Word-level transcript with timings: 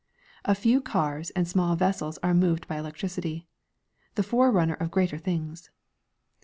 A 0.45 0.55
few 0.55 0.81
cars 0.81 1.29
and 1.35 1.47
small 1.47 1.75
vessels 1.75 2.17
are 2.23 2.33
moved 2.33 2.67
by 2.67 2.77
electricity— 2.79 3.45
the 4.15 4.23
forerunner 4.23 4.73
of 4.73 4.89
greater 4.89 5.19
things. 5.19 5.69